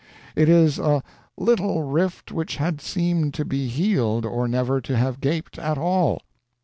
[0.35, 1.03] It is a
[1.37, 6.23] "little rift which had seemed to be healed, or never to have gaped at all."